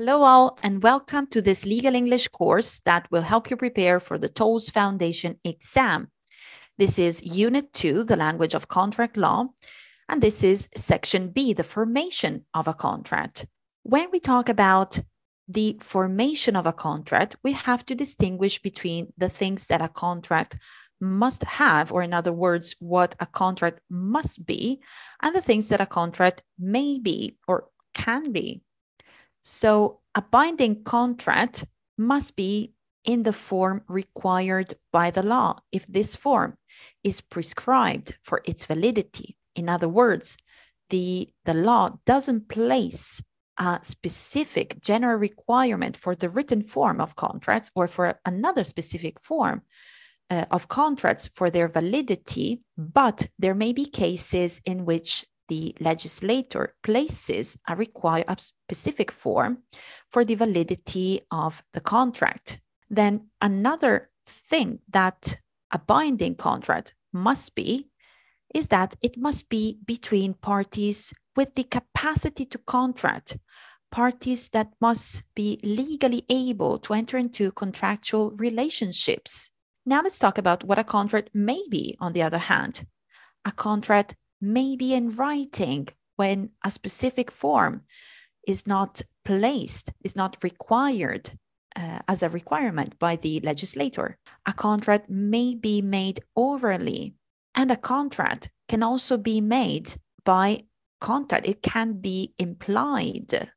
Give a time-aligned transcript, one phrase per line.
[0.00, 4.16] Hello, all, and welcome to this legal English course that will help you prepare for
[4.16, 6.08] the TOLES Foundation exam.
[6.78, 9.48] This is Unit 2, the language of contract law,
[10.08, 13.44] and this is Section B, the formation of a contract.
[13.82, 14.98] When we talk about
[15.46, 20.56] the formation of a contract, we have to distinguish between the things that a contract
[20.98, 24.80] must have, or in other words, what a contract must be,
[25.20, 28.62] and the things that a contract may be or can be.
[29.42, 31.64] So a binding contract
[31.96, 36.56] must be in the form required by the law if this form
[37.02, 39.36] is prescribed for its validity.
[39.54, 40.36] In other words,
[40.90, 43.22] the, the law doesn't place
[43.58, 49.62] a specific general requirement for the written form of contracts or for another specific form
[50.30, 56.74] uh, of contracts for their validity, but there may be cases in which the legislator
[56.82, 59.58] places a require a specific form
[60.10, 62.60] for the validity of the contract.
[62.88, 65.40] Then another thing that
[65.72, 67.90] a binding contract must be
[68.54, 73.36] is that it must be between parties with the capacity to contract,
[73.90, 79.52] parties that must be legally able to enter into contractual relationships.
[79.84, 82.86] Now let's talk about what a contract may be, on the other hand.
[83.44, 87.82] A contract maybe in writing when a specific form
[88.46, 91.32] is not placed, is not required
[91.76, 94.18] uh, as a requirement by the legislator.
[94.46, 97.14] A contract may be made orally,
[97.54, 100.62] and a contract can also be made by
[101.00, 101.46] contact.
[101.46, 103.50] It can be implied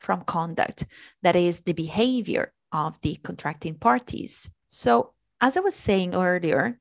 [0.00, 0.86] from conduct,
[1.22, 4.50] that is, the behavior of the contracting parties.
[4.68, 6.78] So, as I was saying earlier,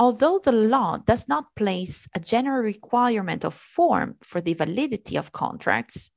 [0.00, 5.32] Although the law does not place a general requirement of form for the validity of
[5.32, 6.10] contracts,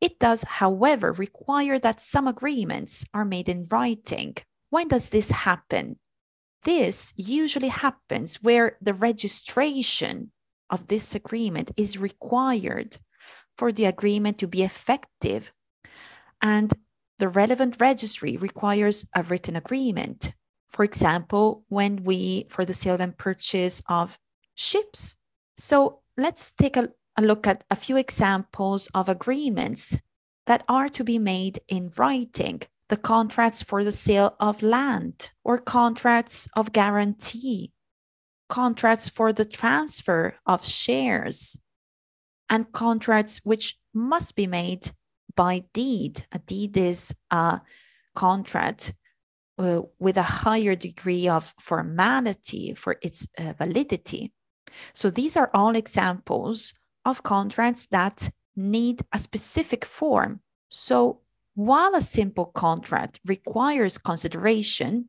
[0.00, 4.34] it does, however, require that some agreements are made in writing.
[4.70, 6.00] When does this happen?
[6.64, 10.32] This usually happens where the registration
[10.68, 12.96] of this agreement is required
[13.56, 15.52] for the agreement to be effective,
[16.42, 16.72] and
[17.20, 20.34] the relevant registry requires a written agreement
[20.72, 24.18] for example, when we, for the sale and purchase of
[24.54, 25.16] ships.
[25.58, 26.88] So let's take a,
[27.18, 29.98] a look at a few examples of agreements
[30.46, 35.58] that are to be made in writing the contracts for the sale of land or
[35.58, 37.72] contracts of guarantee,
[38.48, 41.60] contracts for the transfer of shares,
[42.48, 44.90] and contracts which must be made
[45.36, 46.26] by deed.
[46.32, 47.60] A deed is a
[48.14, 48.94] contract
[49.62, 54.32] uh, with a higher degree of formality for its uh, validity.
[54.92, 56.74] So these are all examples
[57.04, 60.40] of contracts that need a specific form.
[60.68, 61.20] So
[61.54, 65.08] while a simple contract requires consideration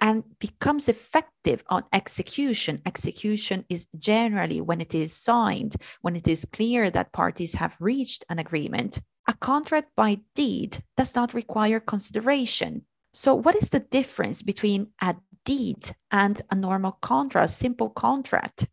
[0.00, 6.44] and becomes effective on execution, execution is generally when it is signed, when it is
[6.52, 9.00] clear that parties have reached an agreement.
[9.28, 12.84] A contract by deed does not require consideration.
[13.14, 15.14] So, what is the difference between a
[15.44, 18.66] deed and a normal contract, simple contract?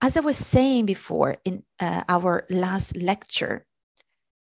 [0.00, 3.66] As I was saying before in uh, our last lecture,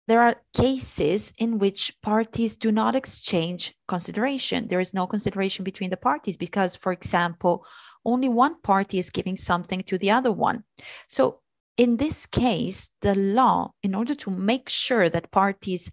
[0.06, 4.68] there are cases in which parties do not exchange consideration.
[4.68, 7.64] There is no consideration between the parties because, for example,
[8.04, 10.64] only one party is giving something to the other one.
[11.08, 11.40] So,
[11.78, 15.90] in this case, the law, in order to make sure that parties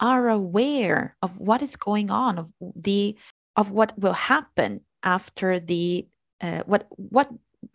[0.00, 3.16] are aware of what is going on of the
[3.56, 6.06] of what will happen after the
[6.40, 7.28] uh, what what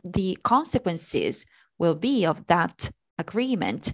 [0.04, 1.46] the consequences
[1.80, 3.94] will be of that agreement.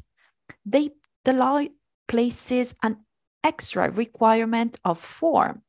[0.65, 0.91] They
[1.23, 1.61] the law
[2.07, 2.97] places an
[3.43, 5.61] extra requirement of form.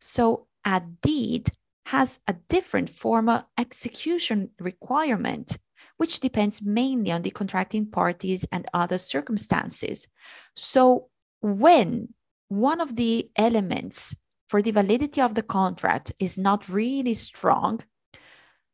[0.00, 1.50] So a deed
[1.86, 5.58] has a different formal execution requirement
[5.96, 10.08] which depends mainly on the contracting parties and other circumstances.
[10.54, 11.08] So
[11.46, 12.12] when
[12.48, 14.16] one of the elements
[14.48, 17.80] for the validity of the contract is not really strong,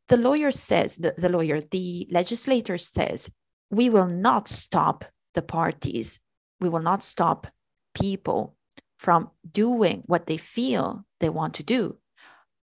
[0.09, 3.29] the lawyer says, the, the lawyer, the legislator says,
[3.69, 5.05] we will not stop
[5.35, 6.19] the parties,
[6.59, 7.45] we will not stop
[7.93, 8.55] people
[8.97, 11.97] from doing what they feel they want to do.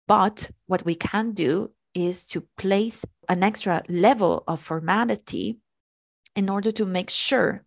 [0.06, 5.60] But what we can do is to place an extra level of formality
[6.36, 7.64] in order to make sure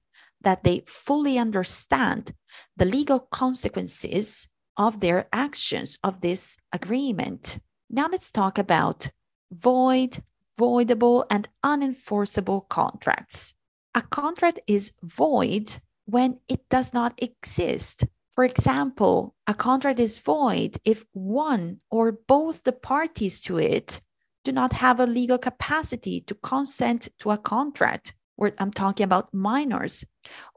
[0.46, 2.32] that they fully understand
[2.76, 7.58] the legal consequences of their actions of this agreement.
[7.90, 9.10] Now let's talk about
[9.50, 10.22] void,
[10.58, 13.54] voidable, and unenforceable contracts.
[13.94, 15.66] A contract is void
[16.04, 18.04] when it does not exist
[18.36, 24.02] For example, a contract is void if one or both the parties to it
[24.44, 28.14] do not have a legal capacity to consent to a contract.
[28.36, 30.04] Where I'm talking about minors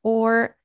[0.03, 0.57] or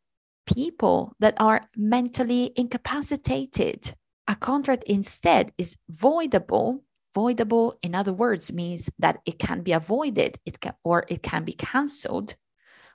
[0.46, 3.94] people that are mentally incapacitated.
[4.28, 6.80] A contract instead is voidable.
[7.14, 11.44] Voidable, in other words, means that it can be avoided it can, or it can
[11.44, 12.34] be cancelled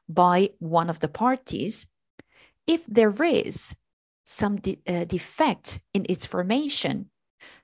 [0.08, 1.88] by one of the parties
[2.68, 3.76] if there is
[4.24, 7.10] some de- uh, defect in its formation.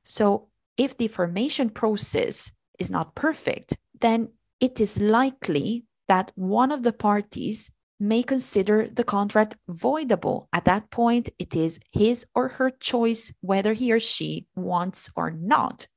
[0.04, 4.30] So, if the formation process is not perfect, then
[4.60, 10.48] it is likely that one of the parties may consider the contract voidable.
[10.52, 15.32] At that point, it is his or her choice whether he or she wants or
[15.32, 15.88] not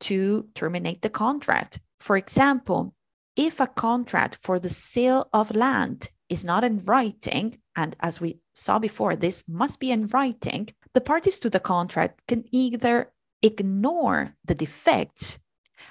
[0.00, 1.80] to terminate the contract.
[2.00, 2.94] For example,
[3.36, 8.40] if a contract for the sale of land is not in writing, and as we
[8.54, 13.12] saw before, this must be in writing, the parties to the contract can either
[13.42, 15.38] ignore the defects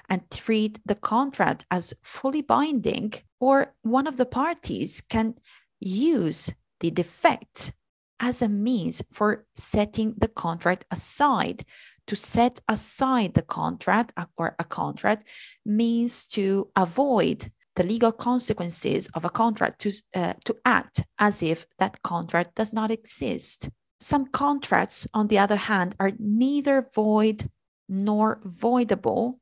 [0.10, 5.36] and treat the contract as fully binding, or one of the parties can
[5.80, 7.74] use the defect
[8.20, 11.66] as a means for setting the contract aside.
[12.08, 15.28] To set aside the contract or a contract
[15.66, 21.66] means to avoid the legal consequences of a contract to, uh, to act as if
[21.80, 23.70] that contract does not exist.
[24.00, 27.50] Some contracts, on the other hand, are neither void
[27.88, 29.38] nor voidable,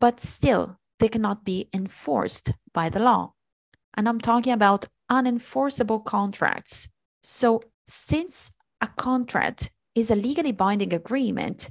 [0.00, 3.32] but still they cannot be enforced by the law.
[3.94, 6.88] And I'm talking about unenforceable contracts.
[7.22, 11.70] So, since a contract is a legally binding agreement,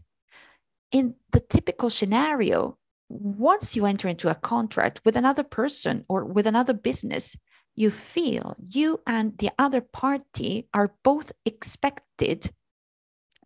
[0.91, 2.77] in the typical scenario,
[3.09, 7.35] once you enter into a contract with another person or with another business,
[7.75, 12.51] you feel you and the other party are both expected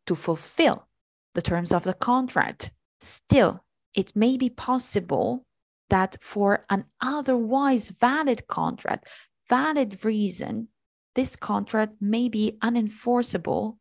[0.05, 0.87] to fulfill
[1.33, 2.71] the terms of the contract.
[3.01, 3.63] Still,
[3.99, 5.45] it may be possible
[5.89, 9.09] that for an otherwise valid contract,
[9.49, 10.69] valid reason,
[11.15, 13.75] this contract may be unenforceable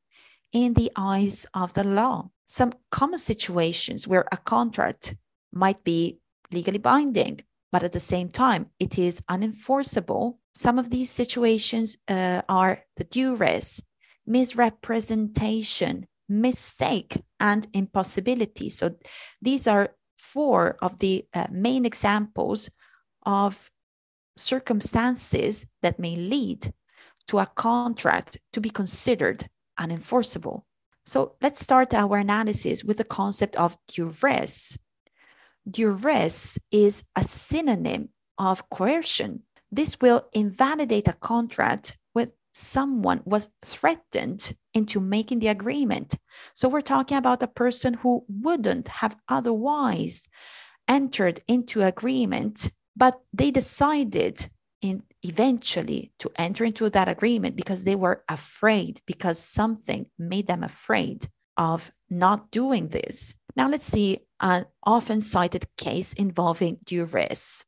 [0.52, 2.30] in the eyes of the law.
[2.48, 5.14] Some common situations where a contract
[5.52, 6.18] might be
[6.50, 10.38] legally binding, but at the same time, it is unenforceable.
[10.52, 13.80] Some of these situations uh, are the duress,
[14.26, 18.68] misrepresentation, mistake, and impossibility.
[18.70, 18.96] So
[19.40, 22.70] these are four of the uh, main examples
[23.24, 23.70] of
[24.36, 26.72] circumstances that may lead
[27.28, 29.48] to a contract to be considered
[29.78, 30.62] unenforceable.
[31.04, 34.76] So let's start our analysis with the concept of duress.
[35.70, 39.42] Duress is a synonym of coercion.
[39.70, 41.98] This will invalidate a contract
[42.58, 46.16] someone was threatened into making the agreement.
[46.54, 50.28] So we're talking about a person who wouldn't have otherwise
[50.88, 54.50] entered into agreement but they decided
[54.82, 60.64] in eventually to enter into that agreement because they were afraid because something made them
[60.64, 63.34] afraid of not doing this.
[63.56, 67.64] Now let's see an often cited case involving duress.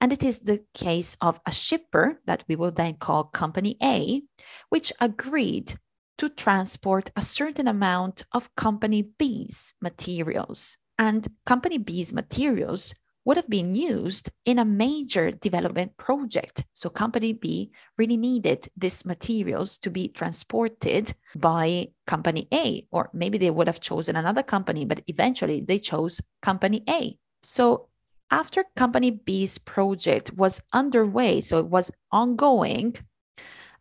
[0.00, 4.22] And it is the case of a shipper that we will then call Company A,
[4.68, 5.74] which agreed
[6.18, 10.76] to transport a certain amount of Company B's materials.
[10.98, 16.64] And Company B's materials would have been used in a major development project.
[16.74, 23.38] So company B really needed these materials to be transported by company A, or maybe
[23.38, 27.18] they would have chosen another company, but eventually they chose company A.
[27.42, 27.88] So
[28.34, 32.96] after company B's project was underway, so it was ongoing,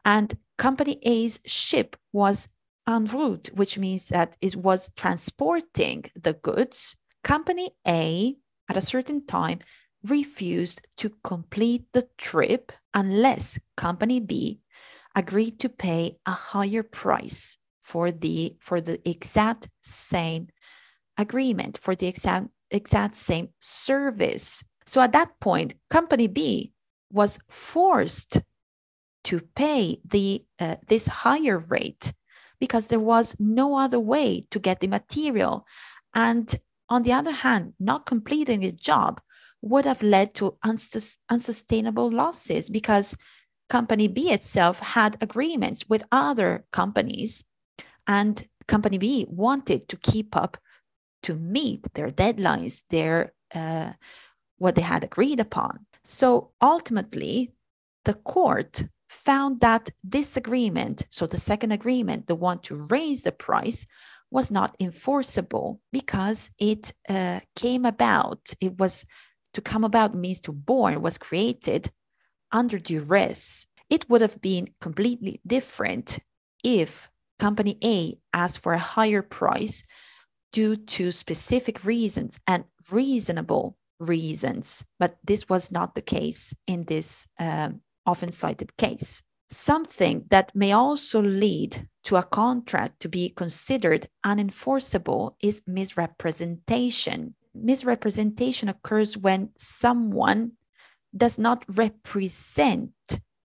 [0.05, 2.49] and company A's ship was
[2.87, 8.35] en route, which means that it was transporting the goods, company A
[8.69, 9.59] at a certain time
[10.03, 14.59] refused to complete the trip unless company B
[15.15, 20.47] agreed to pay a higher price for the for the exact same
[21.17, 24.63] agreement for the exact exact same service.
[24.85, 26.73] So at that point company B
[27.11, 28.41] was forced
[29.25, 32.13] to pay the uh, this higher rate
[32.59, 35.65] because there was no other way to get the material.
[36.13, 36.53] And
[36.89, 39.21] on the other hand, not completing a job
[39.61, 43.15] would have led to unsus- unsustainable losses because
[43.69, 47.45] company B itself had agreements with other companies
[48.07, 50.57] and company B wanted to keep up
[51.23, 53.93] to meet their deadlines, their uh,
[54.57, 55.85] what they had agreed upon.
[56.03, 57.53] So ultimately,
[58.05, 63.31] the court found that this agreement, so the second agreement, the one to raise the
[63.31, 63.85] price,
[64.31, 69.05] was not enforceable because it uh, came about, it was
[69.53, 71.91] to come about means to born, was created
[72.51, 73.67] under duress.
[73.89, 76.19] It would have been completely different
[76.63, 79.83] if company A asked for a higher price
[80.53, 84.85] due to specific reasons and reasonable reasons.
[84.99, 89.21] But this was not the case in this um, often cited case.
[89.49, 97.35] Something that may also lead to a contract to be considered unenforceable is misrepresentation.
[97.53, 100.53] Misrepresentation occurs when someone
[101.15, 102.91] does not represent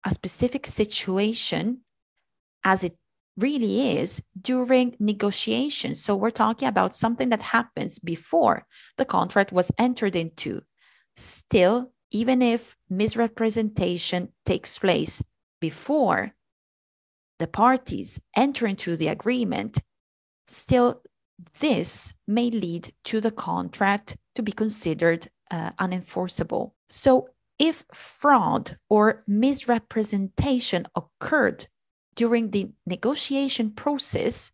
[0.04, 1.80] a specific situation
[2.64, 2.96] as it
[3.38, 6.02] really is during negotiations.
[6.02, 8.66] So we're talking about something that happens before
[8.96, 10.62] the contract was entered into.
[11.16, 15.22] Still, even if misrepresentation takes place
[15.60, 16.34] before
[17.38, 19.78] the parties enter into the agreement,
[20.46, 21.02] still
[21.60, 26.72] this may lead to the contract to be considered uh, unenforceable.
[26.88, 27.28] So
[27.58, 31.66] if fraud or misrepresentation occurred
[32.18, 34.50] during the negotiation process,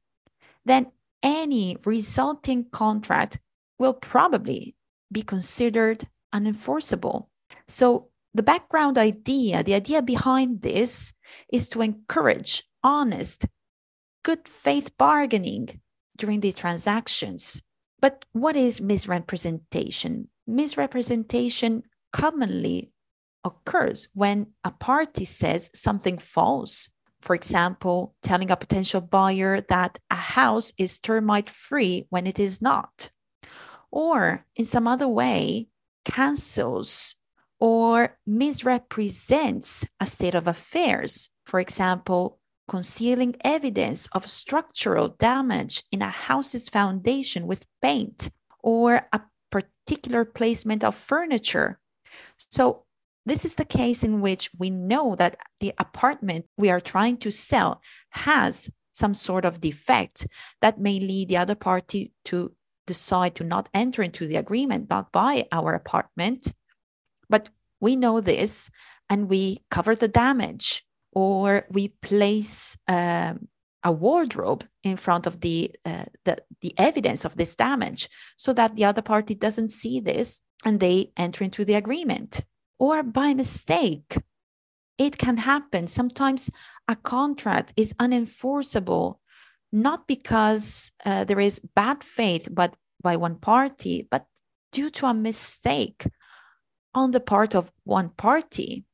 [0.67, 0.93] then
[1.23, 3.39] any resulting contract
[3.79, 4.77] will probably
[5.11, 7.29] be considered unenforceable.
[7.67, 11.15] So, the background idea, the idea behind this
[11.51, 13.47] is to encourage honest,
[14.23, 15.81] good faith bargaining
[16.19, 17.63] during the transactions.
[17.99, 20.29] But what is misrepresentation?
[20.47, 22.91] Misrepresentation commonly
[23.43, 26.91] occurs when a party says something false
[27.25, 32.61] for example, telling a potential buyer that a house is termite free when it is
[32.61, 33.11] not,
[33.91, 35.69] or in some other way,
[36.05, 37.15] cancels
[37.59, 41.31] or misrepresents a state of affairs.
[41.47, 42.39] For example,
[42.69, 48.29] concealing evidence of structural damage in a house's foundation with paint
[48.61, 51.79] or a particular placement of furniture.
[52.51, 52.85] So,
[53.27, 57.31] this is the case in which we know that the apartment we are trying to
[57.31, 60.27] sell has some sort of defect
[60.61, 62.55] that may lead the other party to
[62.87, 66.53] decide to not enter into the agreement, not buy our apartment.
[67.29, 67.49] But
[67.81, 68.71] we know this
[69.09, 73.49] and we cover the damage or we place um,
[73.83, 78.75] a wardrobe in front of the, uh, the the evidence of this damage so that
[78.77, 82.43] the other party doesn't see this and they enter into the agreement
[82.79, 84.17] or by mistake.
[84.99, 85.87] It can happen.
[85.87, 86.51] Sometimes
[86.87, 89.19] a contract is unenforceable,
[89.73, 94.27] not because uh, there is bad faith but by one party, but
[94.73, 96.07] due to a mistake
[96.95, 98.85] on the part of one party.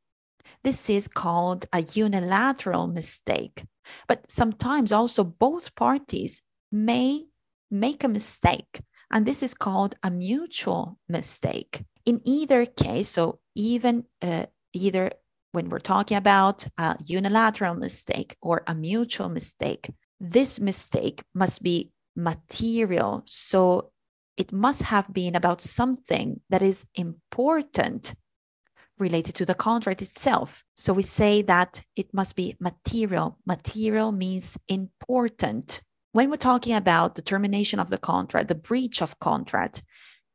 [0.64, 3.64] This is called a unilateral mistake.
[4.08, 7.26] But sometimes also both parties may
[7.70, 11.84] make a mistake, and this is called a mutual mistake.
[12.10, 15.12] In either case, so even uh, either
[15.52, 19.88] when we're talking about a unilateral mistake or a mutual mistake,
[20.18, 23.22] this mistake must be material.
[23.26, 23.92] So
[24.36, 28.16] it must have been about something that is important
[28.98, 30.64] related to the contract itself.
[30.76, 33.38] So we say that it must be material.
[33.46, 35.80] Material means important.
[36.10, 39.84] When we're talking about the termination of the contract, the breach of contract,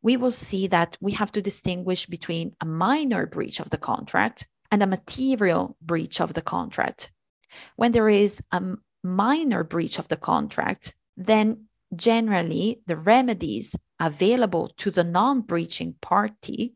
[0.05, 4.45] we will see that we have to distinguish between a minor breach of the contract
[4.69, 7.11] and a material breach of the contract.
[7.75, 8.61] When there is a
[9.03, 16.75] minor breach of the contract, then generally the remedies available to the non breaching party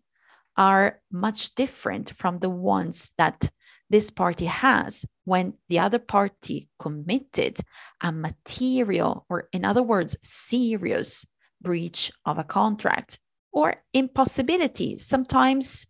[0.58, 3.52] are much different from the ones that
[3.92, 7.60] this party has when the other party committed
[8.02, 11.28] a material, or in other words, serious
[11.62, 13.20] breach of a contract
[13.52, 14.98] or impossibility.
[14.98, 15.88] Sometimes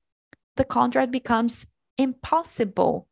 [0.57, 1.65] the contract becomes
[1.97, 3.07] impossible.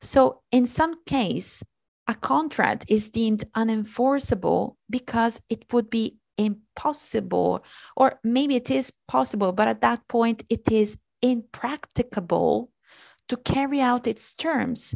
[0.00, 1.62] So, in some case,
[2.08, 7.64] a contract is deemed unenforceable because it would be impossible,
[7.96, 12.70] or maybe it is possible, but at that point it is impracticable
[13.28, 14.94] to carry out its terms.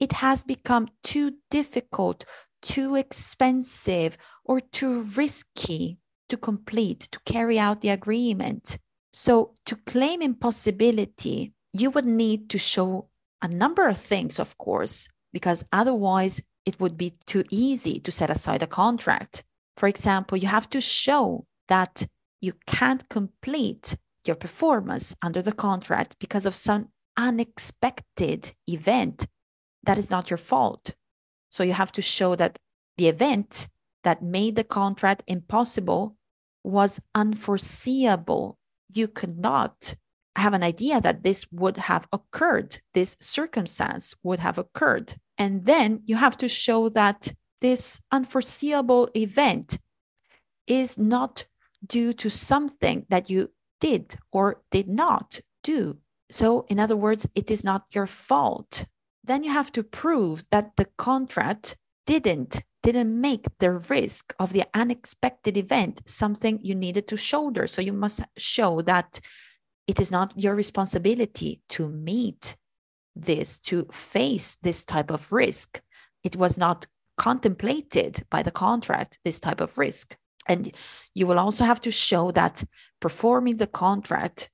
[0.00, 2.24] It has become too difficult,
[2.62, 8.78] too expensive, or too risky to complete, to carry out the agreement.
[9.12, 13.08] So, to claim impossibility, you would need to show
[13.42, 18.30] a number of things, of course, because otherwise it would be too easy to set
[18.30, 19.44] aside a contract.
[19.76, 22.06] For example, you have to show that
[22.40, 29.26] you can't complete your performance under the contract because of some unexpected event
[29.84, 30.94] that is not your fault.
[31.48, 32.58] So you have to show that
[32.96, 33.68] the event
[34.04, 36.15] that made the contract impossible
[36.66, 38.58] was unforeseeable.
[38.92, 39.94] You could not
[40.34, 45.14] have an idea that this would have occurred, this circumstance would have occurred.
[45.38, 49.78] And then you have to show that this unforeseeable event
[50.66, 51.46] is not
[51.86, 55.98] due to something that you did or did not do.
[56.30, 58.86] So, in other words, it is not your fault.
[59.22, 64.64] Then you have to prove that the contract didn't didn't make the risk of the
[64.72, 67.66] unexpected event something you needed to shoulder.
[67.66, 69.18] So you must show that
[69.88, 72.56] it is not your responsibility to meet
[73.16, 75.80] this, to face this type of risk.
[76.22, 80.16] It was not contemplated by the contract, this type of risk.
[80.46, 80.72] And
[81.12, 82.62] you will also have to show that
[83.00, 84.48] performing the contract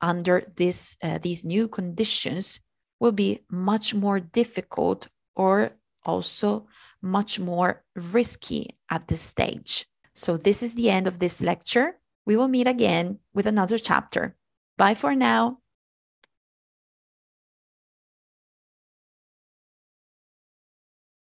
[0.00, 2.60] under this, uh, these new conditions
[3.00, 5.72] will be much more difficult or
[6.06, 6.66] also
[7.02, 9.86] much more risky at this stage.
[10.14, 11.98] So, this is the end of this lecture.
[12.24, 14.36] We will meet again with another chapter.
[14.78, 15.58] Bye for now.